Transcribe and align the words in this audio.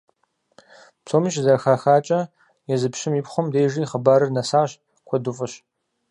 -Псоми 1.03 1.29
щызэхахакӀэ, 1.33 2.19
езы 2.73 2.87
пщым 2.93 3.13
и 3.19 3.21
пхъум 3.25 3.47
дежи 3.53 3.83
хъыбарыр 3.89 4.33
нэсащ, 4.35 4.71
куэду 5.07 5.31
фӀыщ. 5.37 5.53